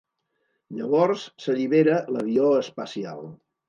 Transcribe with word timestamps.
Llavors 0.79 1.27
s'allibera 1.45 2.01
l'avió 2.17 2.53
espacial. 2.67 3.27